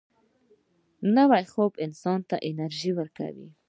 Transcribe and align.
نوی 1.15 1.43
خوب 1.51 1.71
انسان 1.85 2.19
ته 2.29 2.35
انرژي 2.49 2.91
ورکوي 2.97 3.47